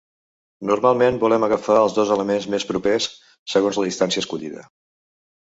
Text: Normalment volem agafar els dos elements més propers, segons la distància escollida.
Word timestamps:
Normalment 0.69 1.19
volem 1.23 1.45
agafar 1.47 1.75
els 1.81 1.97
dos 1.97 2.13
elements 2.15 2.49
més 2.55 2.67
propers, 2.71 3.07
segons 3.55 3.79
la 3.83 3.87
distància 3.91 4.25
escollida. 4.27 4.67